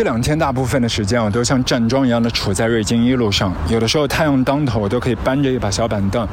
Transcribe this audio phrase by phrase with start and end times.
[0.00, 3.54] 这两天大部分的时间，我都像站桩一样的处在瑞金一路上。
[3.68, 6.26] 有的时候太阳当头，我都可以搬着一把小板凳，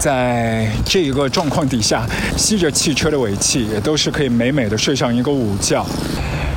[0.00, 2.04] 在这一个状况底下，
[2.36, 5.86] 吸着汽车的尾气，也都是可以美美的睡上一个午觉。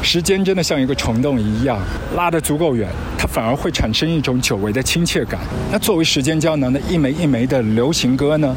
[0.02, 1.78] 时间真的像一个虫洞一样，
[2.16, 2.90] 拉得足够远，
[3.20, 5.40] 它反而会产生一种久违的亲切感。
[5.72, 8.56] 那作为时间胶囊的一枚一枚的流行歌呢？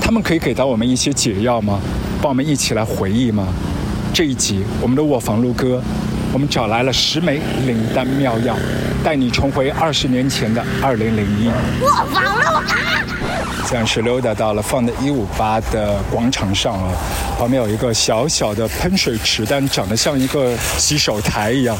[0.00, 1.80] 他们可以给到我们一些解药吗？
[2.22, 3.48] 帮我们一起来回忆吗？
[4.14, 5.82] 这一集我们的卧房录歌，
[6.32, 8.56] 我们找来了十枚灵丹妙药，
[9.02, 11.48] 带你重回二十年前的二零零一。
[11.82, 12.74] 卧房录歌。
[13.66, 16.92] 暂时溜达到了放的一五八的广场上啊，
[17.38, 21.76] 旁边有一个小小的喷水池，但长得像一个洗手台一样。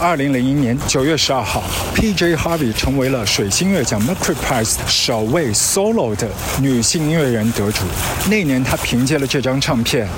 [0.00, 1.62] 二零零一年九月十二号
[1.94, 2.34] ，P.J.
[2.34, 6.26] Harvey 成为了水星乐奖 Mercury Prize 首位 solo 的
[6.58, 7.84] 女性音乐人得主。
[8.30, 10.08] 那年，她凭借了这张唱片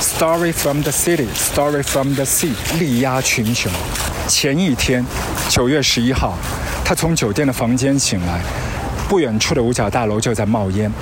[0.18, 3.72] 《Story from the City》，《Story from the Sea》力压群雄。
[4.28, 5.02] 前一天，
[5.48, 6.36] 九月十一号，
[6.84, 8.42] 她从酒店的房间醒来，
[9.08, 10.92] 不远处的五角大楼就在冒烟。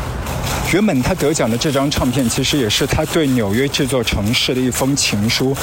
[0.70, 5.56] 原本他得奖的这张唱片，其实也是他对纽约这座城市的一封情书。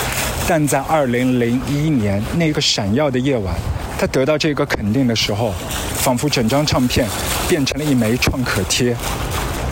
[0.48, 3.56] 但在二零零一年那个闪耀的夜晚，
[4.00, 5.53] 他得到这个肯定的时候，
[5.94, 7.08] 仿佛整张唱片
[7.48, 8.98] 变成了一枚创可贴。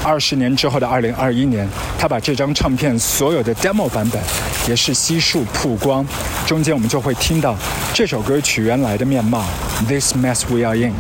[0.04, 1.68] 二十年之后的二零二一年，
[1.98, 4.22] 他把这张唱片所有的 demo 版本
[4.70, 6.06] 也是悉数曝光。
[6.46, 7.56] 中间我们就会听到
[7.92, 9.44] 这首歌曲原来的面貌
[9.88, 10.94] ：This mess we are in。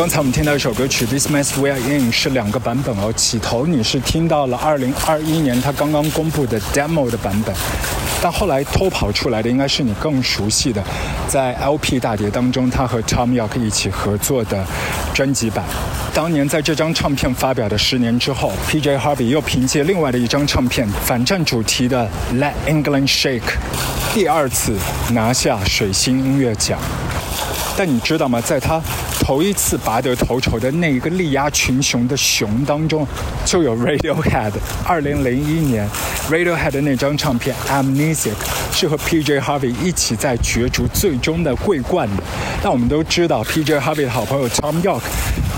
[0.00, 3.12] 刚才我们听到一首歌曲《This Mess We Are In》是两个版本哦。
[3.14, 7.54] 起头你是听到了2021年他刚刚公布的 demo 的版本，
[8.22, 10.82] 但后来偷跑出来的应该是你更熟悉的，
[11.28, 14.64] 在 LP 大碟当中他和 Tom York 一起合作的
[15.12, 15.62] 专辑版。
[16.14, 22.08] 当年在这张唱片发表的十年之后，PJ Harvey 又凭借另外的一张唱片反战主题的
[22.38, 23.40] 《Let England Shake》，
[24.14, 24.74] 第二次
[25.12, 26.78] 拿下水星音乐奖。
[27.76, 28.40] 但你知道吗？
[28.42, 28.82] 在他
[29.30, 33.06] 头一次拔得头筹的那一个力压群雄的熊当中，
[33.44, 34.50] 就有 Radiohead。
[34.84, 35.88] 二零零一年
[36.28, 38.32] ，Radiohead 那张唱片《Amnesic》
[38.72, 42.22] 是和 PJ Harvey 一起在角逐最终的桂冠的。
[42.60, 45.02] 但我们都知道，PJ Harvey 的好朋友 Tom York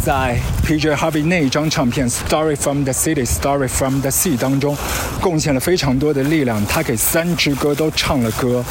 [0.04, 0.36] 在
[0.66, 4.76] PJ Harvey 那一张唱片《Story from the City》《Story from the Sea》当中
[5.22, 6.62] 贡献了非常多的力量。
[6.66, 8.62] 他给三支歌都唱了歌。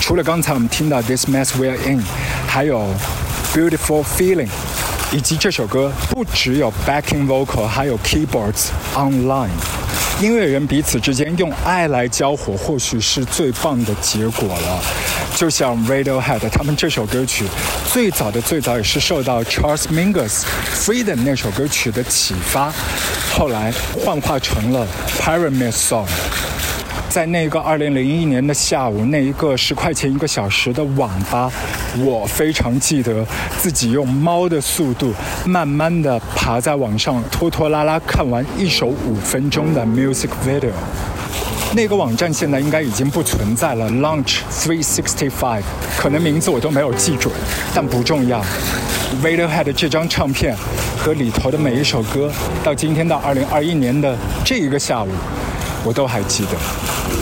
[0.00, 2.00] 除了刚才我们听到《This Mess We're In》，
[2.48, 2.80] 还有
[3.54, 4.46] 《Beautiful Feeling》，
[5.12, 9.50] 以及这首歌不只有 backing vocal，还有 keyboards online。
[10.22, 14.82] 音乐人彼此之间用爱来交火，或许是最棒的结果了。
[15.36, 17.44] 就像 Radiohead，他们这首歌曲
[17.92, 20.40] 最早的最早也是受到 Charles Mingus
[20.74, 22.72] 《Freedom》那首歌曲的启发，
[23.34, 23.70] 后来
[24.02, 24.86] 幻化成了
[25.20, 26.06] Pyramid Song。
[27.12, 31.52] 在那个二零零一年的下午，那一个十块钱一个小时的网吧，
[31.98, 33.22] 我非常记得
[33.58, 35.12] 自己用猫的速度，
[35.44, 40.70] 慢慢的爬在网上，拖拖拉拉看完一首五分钟的 music video。
[41.76, 45.64] 那个网站现在应该已经不存在了，Launch Three Sixty Five，
[45.98, 47.30] 可能名字我都没有记准，
[47.74, 48.42] 但不重要。
[49.22, 50.56] Radiohead 这张唱片
[50.96, 52.32] 和里头的每一首歌，
[52.64, 55.10] 到今天到二零二一年的这一个下午。
[55.84, 57.21] 我都还记得。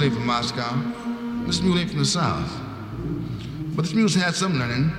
[0.00, 1.44] Mule from Moscow.
[1.46, 2.50] This mule ain't from the South.
[3.76, 4.90] But this mule's had some learning.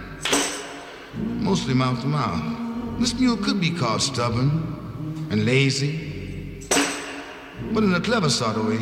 [1.43, 2.99] Mostly mouth to mouth.
[2.99, 6.67] This mule could be called stubborn and lazy.
[7.73, 8.77] But in a clever sort of way,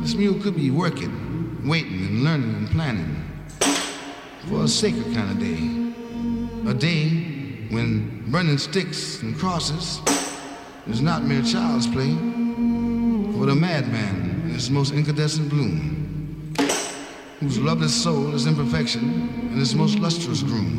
[0.00, 3.22] this mule could be working, waiting, and learning and planning
[4.48, 6.70] for a sacred kind of day.
[6.70, 7.08] A day
[7.70, 10.00] when burning sticks and crosses
[10.86, 14.25] is not mere child's play, but a madman
[14.56, 16.54] in his most incandescent bloom,
[17.40, 20.72] whose loveless soul is imperfection and his most lustrous groom.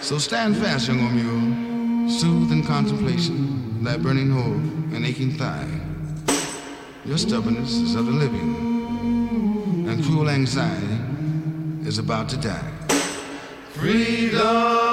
[0.00, 4.58] So stand fast, young mule, soothe in contemplation thy burning hole
[4.96, 5.70] and aching thigh.
[7.04, 10.98] Your stubbornness is of the living, and cruel anxiety
[11.86, 12.72] is about to die.
[13.74, 14.85] Freedom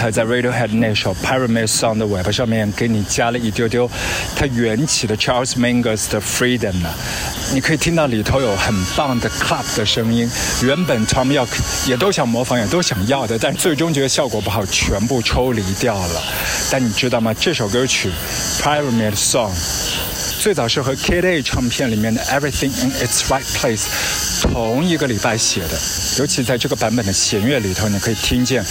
[0.00, 3.90] 才在 Radiohead 那首 Pyramid Song 的尾巴上面给你加了一丢丢
[4.34, 6.88] 它缘起的 Charles Mingus 的 Freedom 呢，
[7.52, 10.26] 你可以听到里头有很棒的 clap 的声音。
[10.62, 11.48] 原本 Tom York
[11.86, 16.22] 也都想模仿，也都想要的，但最终觉得效果不好，全部抽离掉了。
[16.70, 17.34] 但你知道吗？
[17.38, 18.10] 这首歌曲
[18.58, 19.50] Pyramid Song
[20.40, 23.82] 最早是和 kda 唱片里面的 Everything in Its Right Place
[24.40, 25.78] 同一个礼拜写的，
[26.18, 28.64] 尤其在这个版本的弦乐里头，你可以听见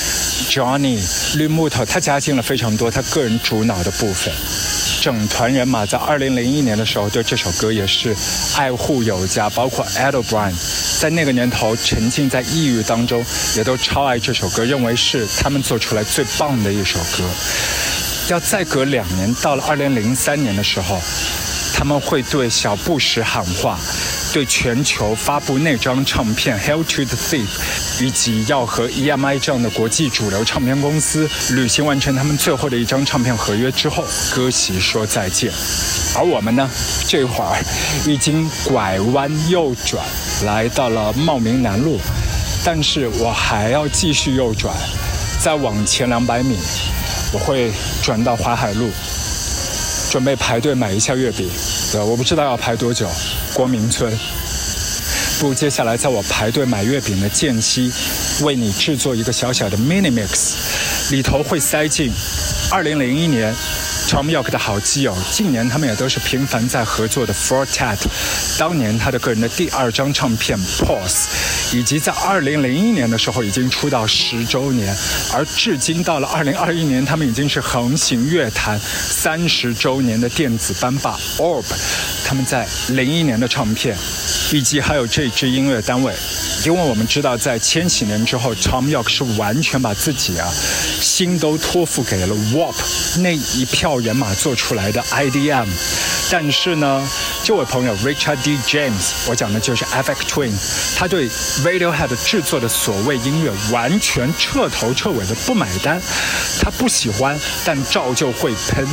[0.50, 1.00] Johnny
[1.38, 4.34] 绿木头他加进了非常多他个人主脑的部分。
[5.02, 8.16] 整团人马在2001年的时候对这首歌也是
[8.56, 10.54] 爱护有加，包括 Ed O'Brien
[11.00, 13.24] 在那个年头沉浸在抑郁当中，
[13.56, 17.24] 也都超爱这首歌，认为是他们做出来最棒的一首歌。
[18.28, 21.00] 要再隔两年，到了2003年的时候，
[21.74, 23.80] 他们会对小布什喊话，
[24.32, 27.48] 对全球发布那张唱片《Hell to the Thief》，
[28.04, 35.52] 以及要和 EMI 这样的国际主流唱片公司履行完成他们最后的一张唱片合约之后，割席说再见。
[36.16, 36.70] 而我们呢，
[37.08, 37.64] 这会儿
[38.06, 40.06] 已经拐弯右转，
[40.46, 42.00] 来到了茂名南路，
[42.64, 44.76] 但是我还要继续右转，
[45.42, 46.58] 再往前两百米，
[47.34, 47.72] 我会
[48.04, 48.90] 转到淮海路。
[50.12, 51.48] 准备排队买一下月饼，
[51.98, 53.10] 我不知道要排多久。
[53.54, 54.12] 光明村，
[55.40, 57.92] 不如，接下来在我排队买月饼的间隙，
[58.44, 62.12] 为你制作一个小小的 mini mix，里头会塞进
[62.72, 63.56] 2001年
[64.10, 68.00] Tom York 的好基友，近年他们也都是频繁在合作的 Fortet
[68.58, 74.98] 当年他的个人的第二张唱片 Pause，以及在2001年的时候已经出道十周年，
[75.32, 81.64] 而至今到了2021年，他们已经是横行乐坛三十周年的电子班霸 Orb，
[82.30, 83.98] 他们在01年的唱片，
[84.52, 86.14] 以及还有这支音乐单位。
[86.64, 90.48] 因为我们知道，在千禧年之后，Tom York 是完全把自己啊
[91.02, 92.76] 心都托付给了 WAP
[93.22, 95.66] 那一票人马做出来的 IDM。
[96.30, 97.10] 但是呢，
[97.44, 98.60] 这位朋友 Richard D.
[98.68, 100.54] James，我讲的就是 Aphex Twin，
[100.96, 101.28] 他对
[101.64, 106.00] Radiohead 制作的所谓音乐完全彻头彻尾的不买单，
[106.62, 108.88] 他不喜欢，但照旧会喷。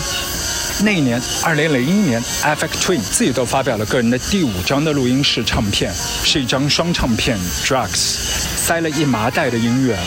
[0.84, 5.92] 那一年，二零零一年 f x Twin 自己都发表了个人的第五张的录音室唱片，
[6.22, 9.98] 是一张双唱片，Drugs，塞了一麻袋的音乐。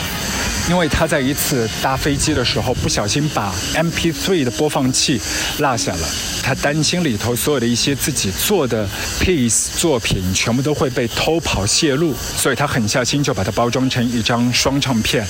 [0.70, 5.20] 因为他在一次搭飞机的时候不小心把 MP3 的播放器
[5.58, 6.08] 落下了，
[6.44, 15.26] 他担心里头所有的一些自己做的 piece 作品全部都会被偷跑泄露，所以他狠下心就把它包装成一张双唱片。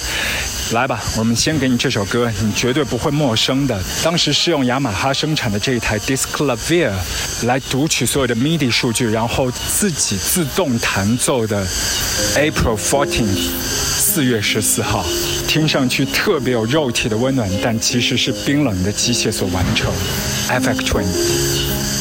[0.73, 3.83] 来吧，我们先给你这首歌，你绝对不会陌生的。
[4.05, 6.93] 当时是用雅马哈生产的这一台 Disclavier
[7.45, 11.67] 来读取所有的 MIDI 数据，然后自己自动弹奏的
[12.37, 13.49] April Fourteenth
[14.13, 15.07] 四月十四号，
[15.47, 19.89] 听上去特别有肉体的温暖，但其实是冰冷的机械所完成。
[20.49, 22.00] FX Twin。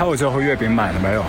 [0.00, 1.22] 猜我最后月饼买了没有？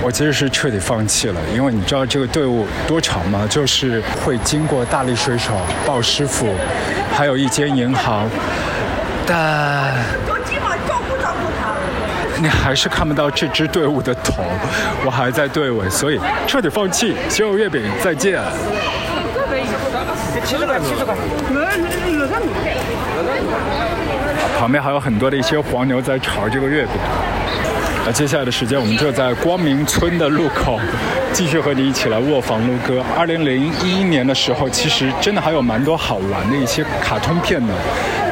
[0.00, 3.44] 我其实是彻底放弃了，因为你知道这个队伍多长吗？
[3.50, 6.54] 就是会经过大力水手、鲍师傅，
[7.12, 8.30] 还有一间银行，
[9.26, 9.92] 但
[12.40, 14.44] 你还是看不到这支队伍的头，
[15.04, 17.16] 我还在队尾，所以彻底放弃。
[17.28, 18.40] 所有月饼再见。
[24.56, 26.92] 旁边还有很多的一些黄牛在炒这个月饼。
[28.06, 30.78] 那接下来的时间，我们就在光明村的路口，
[31.32, 33.02] 继续和你一起来卧房录歌。
[33.18, 37.74] 二零零一年的时候，其实真的还有蛮多好玩的一些卡通片呢。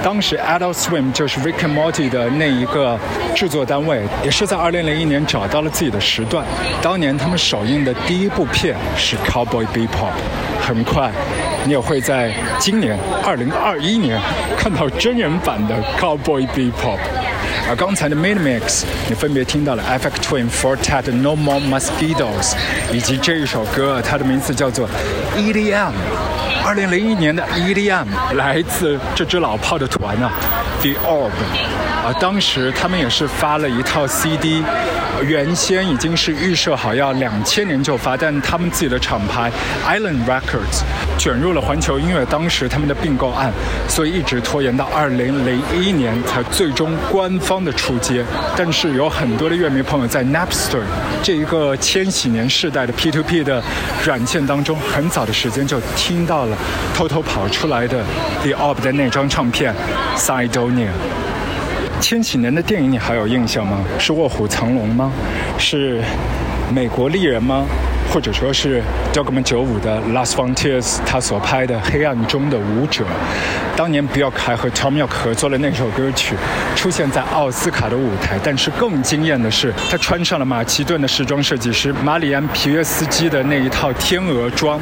[0.00, 2.96] 当时 Adult Swim 就是 Rick and Morty 的那一个
[3.34, 6.46] 制作单位，也是在二零零一年找到了自己的时段。
[6.80, 10.12] 当年他们首映的第一部片是 Cowboy Bebop，
[10.60, 11.10] 很快
[11.64, 14.20] 你也会在今年二零二一年
[14.56, 17.23] 看到真人版的 Cowboy Bebop。
[17.66, 22.54] 而刚才的 Mini Mix，你分别听到了 F X Twin Fortet No More Mosquitoes，
[22.92, 24.86] 以及这一首歌，它的名字叫做
[25.34, 25.92] EDM。
[26.64, 30.30] 二零零一年的 EDM 来自这支老炮的团啊
[30.82, 31.93] ，The Orb。
[32.04, 34.62] 啊，当时他们也是发了一套 CD，
[35.26, 39.50] 原先已经是预设好要两千年就发，但他们自己的厂牌
[39.86, 40.82] Island Records
[41.16, 43.50] 卷入了环球音乐当时他们的并购案，
[43.88, 48.22] 所以一直拖延到二零零一年才最终官方的出街。
[48.54, 50.82] 但是有很多的乐迷朋友在 Napster
[51.22, 53.62] 这一个千禧年世代的 P2P 的
[54.04, 56.56] 软件当中，很早的时间就听到了
[56.94, 58.04] 偷偷跑出来的
[58.42, 59.74] The Orb 的那张唱片
[60.18, 60.90] Sidonia。
[62.00, 63.82] 千禧年的电影你还有印象吗？
[63.98, 65.10] 是《卧虎藏龙》吗？
[65.58, 66.00] 是
[66.72, 67.66] 《美国丽人》吗？
[68.14, 68.80] 或者说是
[69.12, 73.02] Dogma 九五的 Last Frontiers 他所拍的《黑暗中的舞者》？
[73.76, 76.36] 当年 Bjork 还和 Tom York 合作了那首歌曲，
[76.76, 78.38] 出现在奥斯卡的舞台。
[78.40, 84.78] 但是更惊艳的是，他穿上了马其顿的时装设计师马里安皮约斯基的那一套天鹅装。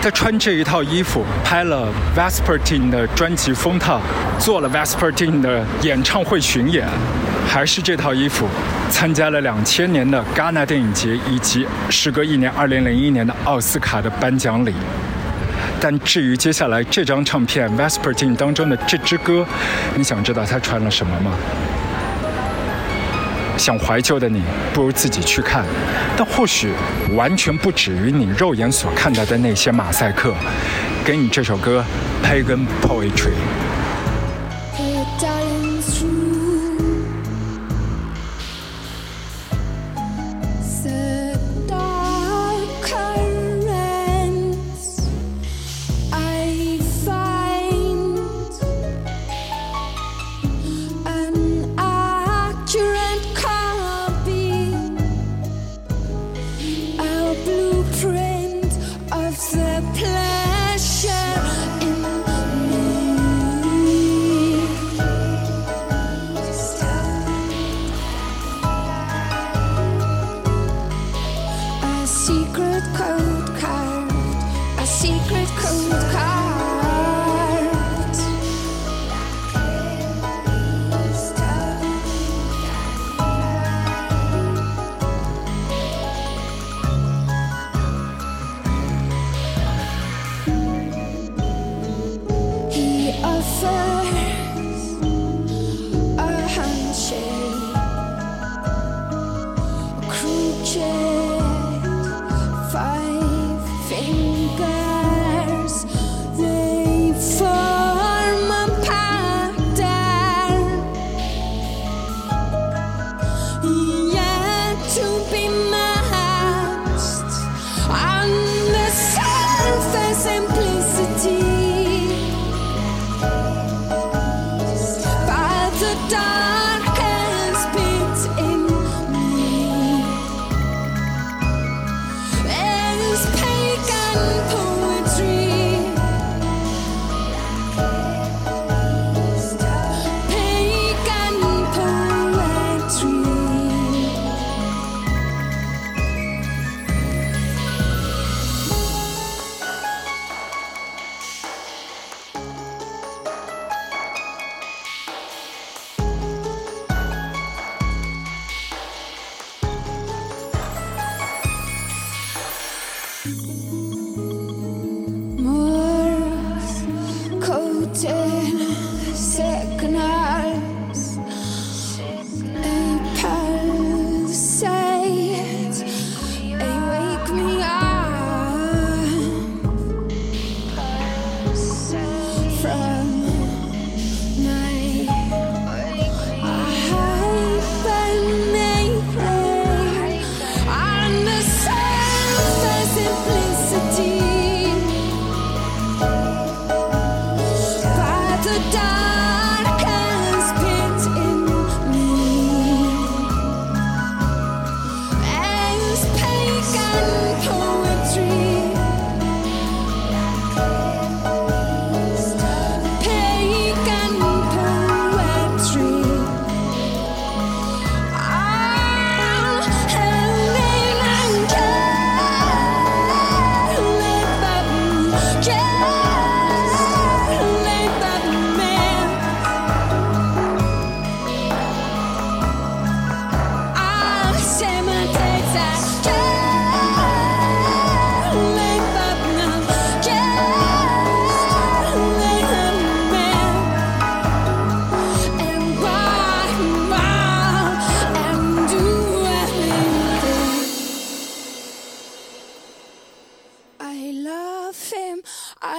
[0.00, 4.00] 他穿这一套衣服拍了 Vespertine 的专辑封套，
[4.38, 6.86] 做了 Vespertine 的演唱会巡演，
[7.48, 8.46] 还是这套衣服
[8.90, 14.72] 参加了两千年的戛纳电影节以及时隔一年二零零一年的奥斯卡的颁奖礼。
[15.80, 19.46] 但至于接下来这张唱片 Vespertine 当中的这支歌，
[19.96, 21.32] 你想知道他穿了什么吗？
[23.56, 25.64] 想怀旧的你，不如自己去看。
[26.16, 26.70] 但或许
[27.16, 30.34] 完全不止于你肉眼所看到的那些马赛克。
[31.04, 31.84] 给你这首歌
[32.26, 33.32] 《Pagan Poetry》。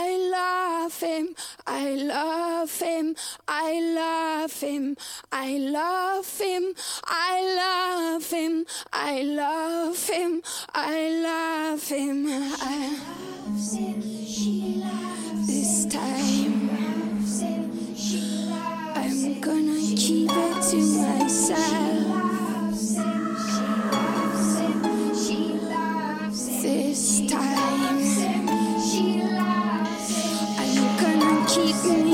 [0.02, 1.36] I love him,
[1.68, 3.16] I love him,
[3.50, 4.96] I love him,
[5.30, 10.42] I love him, I love him, I love him,
[10.74, 12.26] I love him.
[12.30, 12.98] I
[15.48, 16.70] this time
[18.96, 22.20] I'm gonna keep it to myself.
[26.62, 27.79] This time
[31.66, 32.09] keep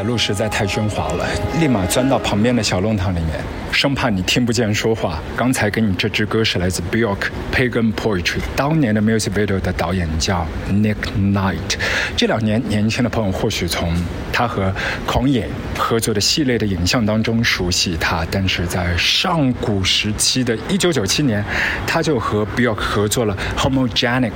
[0.00, 1.28] 海路》实在太喧哗了，
[1.60, 3.38] 立马钻到旁边的小弄堂里面，
[3.70, 5.20] 生怕你听不见说话。
[5.36, 7.18] 刚才给你这支歌是来自 Bjork
[7.54, 8.22] 《Pagan Poetry》，
[8.56, 11.76] 当年的 music video 的导演叫 Nick Knight。
[12.16, 13.94] 这两年，年轻的朋友或许从
[14.32, 21.44] 他和狂野合作的系列的影像当中熟悉他，但是在上古时期的1997年，
[21.86, 24.30] 他就和 Bjork 合作了《Homogenic》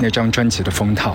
[0.00, 1.14] 那张专辑的封套。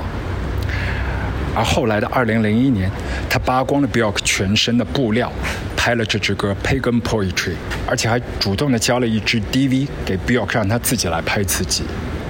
[1.58, 2.88] 而后来的二零零一年，
[3.28, 5.32] 他扒光了 Bjork 全身的布料，
[5.76, 7.32] 拍了这支歌《Pagan Poetry》，
[7.88, 11.84] 而且还主动的交了一支 DV 给 Bjork，让他自己来拍自己。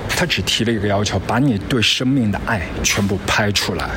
[0.08, 3.90] 他只提了一个要求，把你对生命的爱全部拍出来。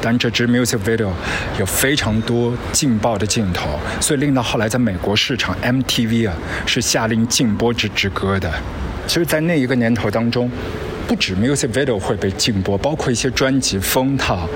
[0.00, 1.10] 但这支 music video
[1.58, 8.52] 有非常多劲爆的镜头，所以令到后来在美国市场 MTV 啊是下令禁播这支歌的。
[9.06, 10.50] 其实，在那一个年头当中，
[11.06, 14.48] 不止 music video 会被禁播，包括一些专辑封套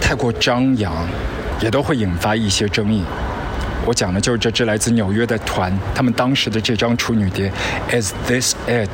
[0.00, 0.92] 太过张扬，
[1.60, 3.02] 也都会引发一些争议。
[3.84, 7.50] 我讲的就是这支来自纽约的团，他们当时的这张处女碟
[8.00, 8.90] 《Is This It》，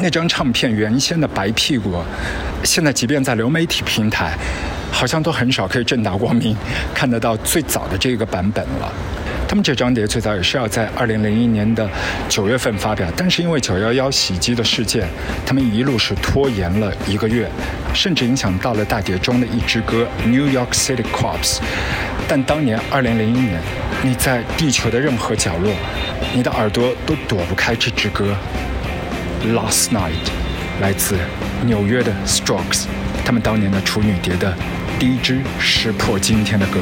[0.00, 2.00] 那张唱片原先的白屁股，
[2.62, 4.32] 现在即便在流媒体平台，
[4.92, 6.56] 好像都很少可以正大光明
[6.94, 8.92] 看得到最早的这个版本了。
[9.48, 11.88] 他们这张碟最早也是要在二零零一年的
[12.28, 15.08] 九月份发表，但是因为九幺幺袭击的事件，
[15.44, 17.50] 他们一路是拖延了一个月，
[17.92, 21.56] 甚至影响到了大碟中的一支歌《New York City Cops》。
[22.28, 23.58] 但当年二零零一年，
[24.02, 25.72] 你在地球的任何角落，
[26.34, 28.26] 你的耳朵都躲不开这支歌
[29.44, 30.26] 《Last Night》，
[30.80, 31.16] 来自
[31.64, 32.86] 纽约的 Strokes，
[33.24, 34.52] 他们当年的处女碟的
[34.98, 36.80] 第一支石破惊天的歌。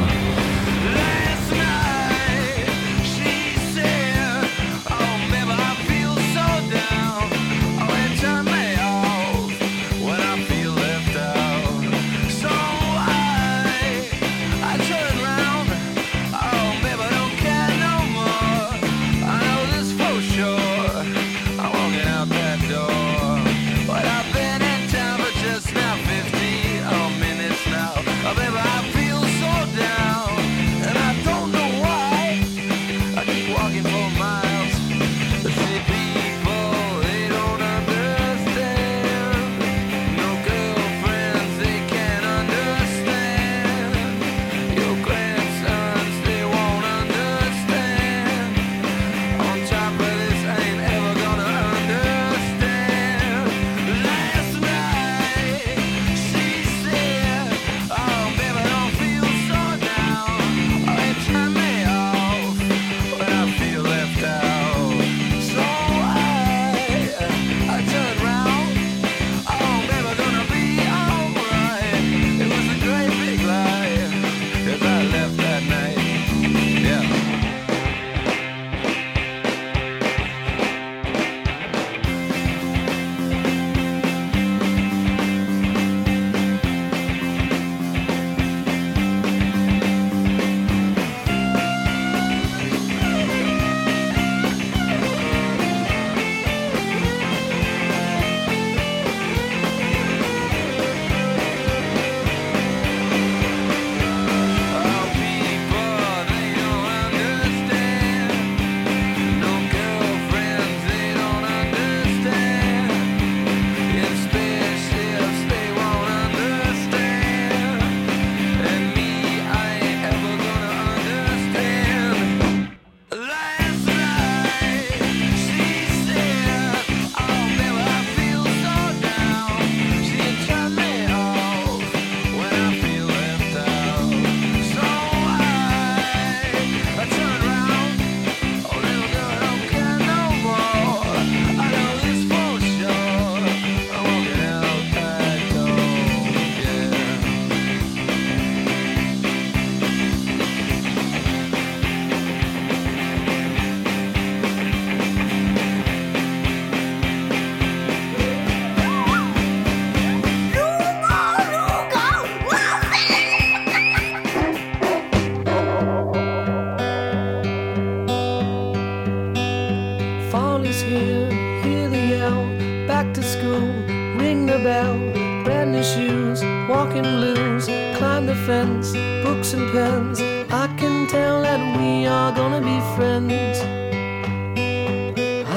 [181.36, 183.58] Tell that we are gonna be friends.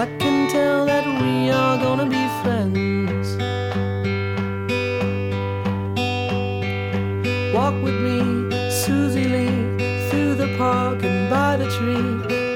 [0.02, 3.28] I can tell that we are gonna be friends.
[7.54, 8.20] Walk with me,
[8.70, 12.10] Susie Lee, through the park and by the tree.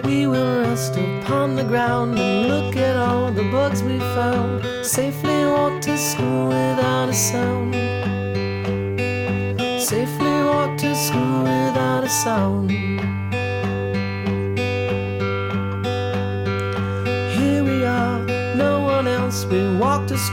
[0.09, 4.65] We will rest upon the ground and look at all the bugs we found.
[4.85, 7.73] Safely walk to school without a sound.
[9.91, 12.62] Safely walk to school without a sound.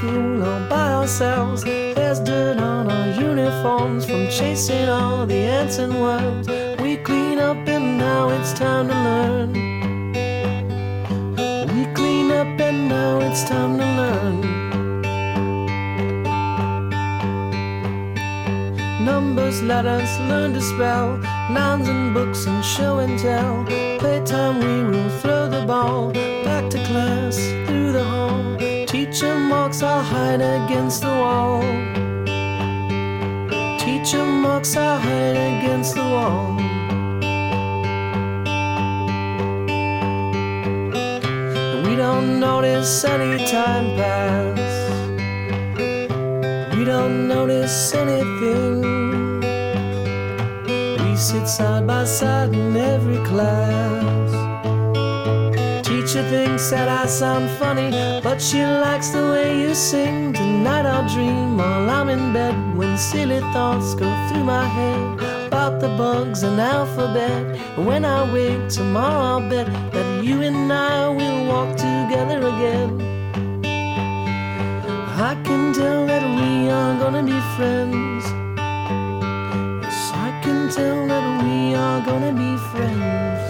[0.01, 1.63] School all by ourselves.
[1.63, 6.49] There's dirt on our uniforms from chasing all the ants and worms.
[6.81, 9.53] We clean up and now it's time to learn.
[11.75, 14.41] We clean up and now it's time to learn.
[19.05, 21.19] Numbers, letters, learn to spell.
[21.51, 23.67] Nouns and books and show and tell.
[23.99, 26.11] Playtime, we will throw the ball.
[26.45, 27.60] Back to class.
[29.11, 31.63] Teacher marks our hide against the wall.
[33.77, 36.55] Teacher marks our hide against the wall.
[41.83, 44.61] We don't notice any time pass.
[46.77, 49.41] We don't notice anything.
[51.03, 54.50] We sit side by side in every class.
[56.11, 57.89] Teacher thinks that I sound funny,
[58.21, 60.33] but she likes the way you sing.
[60.33, 65.79] Tonight I'll dream while I'm in bed when silly thoughts go through my head about
[65.79, 67.57] the bugs and alphabet.
[67.79, 72.91] When I wake tomorrow, I'll bet that you and I will walk together again.
[75.15, 78.25] I can tell that we are gonna be friends.
[79.85, 83.50] Yes, I can tell that we are gonna be friends.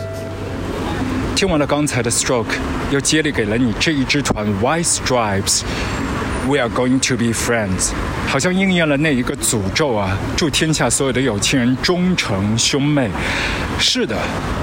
[1.40, 2.58] 听完了刚才的 Stroke，
[2.90, 5.62] 又接力给了你这一支团 White Stripes。
[6.46, 7.92] We are going to be friends，
[8.28, 10.18] 好像应验了那一个诅咒啊！
[10.36, 13.08] 祝天下所有的有情人终成兄妹。
[13.78, 14.14] 是的，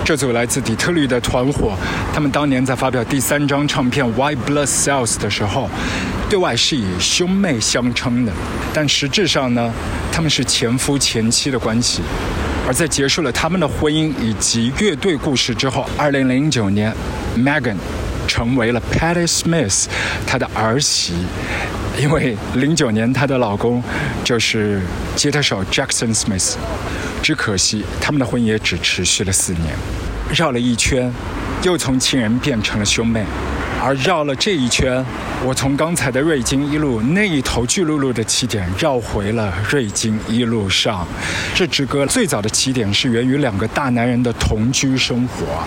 [0.06, 1.76] 这组来自底特律的团伙，
[2.14, 5.68] 他们当年在发表第三张唱片《White Blood Cells》的时候，
[6.30, 8.32] 对外是以兄妹相称的，
[8.72, 9.74] 但实质上呢，
[10.12, 12.04] 他们是前夫前妻的关系。
[12.68, 16.94] 而在结束了他们的婚姻以及乐队故事之后，二零零九年
[17.38, 17.78] ，Megan
[18.28, 19.86] 成为了 Patty Smith
[20.26, 21.14] 她的儿媳，
[21.98, 23.82] 因为零九年她的老公
[24.22, 24.82] 就是
[25.16, 26.56] 吉他手 Jackson Smith。
[27.24, 29.74] 只可惜他们的婚姻也只持续了四年，
[30.36, 31.12] 绕了一圈，
[31.64, 33.26] 又从亲人变成了兄妹。
[33.88, 35.02] 而绕了这一圈，
[35.46, 41.08] 我从刚才的瑞金一路那一头巨鹿路的起点绕回了瑞金一路上。
[41.56, 45.64] 这支歌最早的起点是源于两个大男人的同居生活。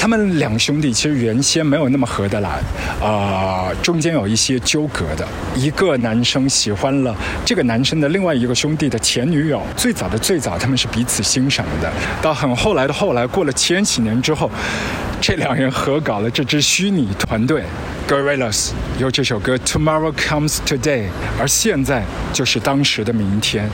[0.00, 2.58] 他们两兄弟其实原先没有那么合得来，
[3.02, 5.28] 啊、中间有一些纠葛的。
[5.54, 11.92] 一个男生喜欢了这个男生的另外一个兄弟的前女友，最早的最早，他们是彼此欣赏的。
[12.22, 14.50] 到很后来的后来，过了千禧年之后，
[15.20, 17.62] 这两人合搞了这支虚拟团队
[18.08, 21.02] Gorillaz，有这首歌《Tomorrow Comes Today》，
[21.38, 23.68] 而现在就是当时的明天。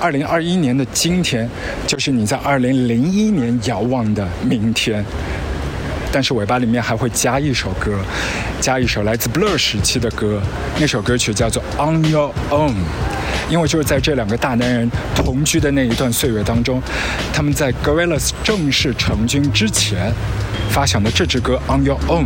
[0.00, 1.46] 二零二一年的今天，
[1.86, 5.04] 就是你在二零零一年遥望的明天。
[6.12, 7.98] 但是尾巴里面还会加一首歌，
[8.60, 10.40] 加一首来自 Blur 时期的歌，
[10.78, 12.70] 那首歌曲叫做《On Your Own》。
[13.48, 16.80] 因为就是在这两个大男人同居的那一段岁月当中，
[17.32, 20.12] 他们在 Gorillaz 正式成军之前
[20.70, 22.24] 发响的这支歌《On Your Own》，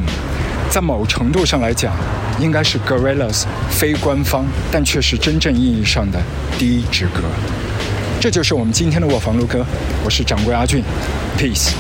[0.71, 1.95] 在某程度上来讲，
[2.39, 6.21] 应该是 Gorillaz 非官方，但却是真正意义上的
[6.59, 7.23] 第一支歌。
[8.21, 9.65] 这就是我们今天的卧房录歌，
[10.05, 10.83] 我是掌柜阿俊
[11.39, 11.73] ，Peace。